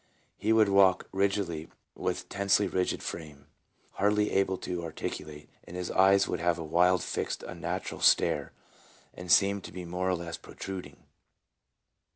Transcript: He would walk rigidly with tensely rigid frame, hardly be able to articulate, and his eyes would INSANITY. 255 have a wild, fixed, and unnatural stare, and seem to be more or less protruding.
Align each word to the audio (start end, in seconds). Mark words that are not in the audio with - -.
He 0.35 0.51
would 0.51 0.67
walk 0.67 1.07
rigidly 1.11 1.69
with 1.93 2.27
tensely 2.27 2.65
rigid 2.67 3.03
frame, 3.03 3.45
hardly 3.91 4.25
be 4.29 4.31
able 4.31 4.57
to 4.57 4.83
articulate, 4.83 5.47
and 5.63 5.77
his 5.77 5.91
eyes 5.91 6.27
would 6.27 6.39
INSANITY. 6.39 6.55
255 6.55 6.55
have 6.55 6.57
a 6.57 6.73
wild, 6.89 7.03
fixed, 7.03 7.43
and 7.43 7.51
unnatural 7.51 8.01
stare, 8.01 8.51
and 9.13 9.31
seem 9.31 9.61
to 9.61 9.71
be 9.71 9.85
more 9.85 10.09
or 10.09 10.15
less 10.15 10.37
protruding. 10.37 11.03